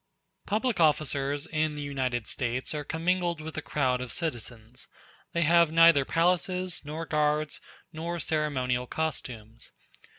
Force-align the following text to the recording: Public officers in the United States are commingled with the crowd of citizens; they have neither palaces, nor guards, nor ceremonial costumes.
Public 0.47 0.79
officers 0.79 1.45
in 1.45 1.75
the 1.75 1.81
United 1.83 2.25
States 2.25 2.73
are 2.73 2.83
commingled 2.83 3.39
with 3.39 3.53
the 3.53 3.61
crowd 3.61 4.01
of 4.01 4.11
citizens; 4.11 4.87
they 5.31 5.43
have 5.43 5.71
neither 5.71 6.05
palaces, 6.05 6.81
nor 6.83 7.05
guards, 7.05 7.61
nor 7.93 8.19
ceremonial 8.19 8.87
costumes. 8.87 9.71